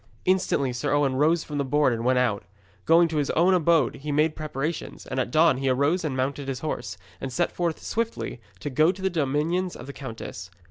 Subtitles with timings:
[0.25, 2.43] Instantly Sir Owen rose from the board and went out.
[2.85, 6.47] Going to his own abode he made preparations, and at dawn he arose and mounted
[6.47, 10.49] his horse, and set forth swiftly to go to the dominions of the countess.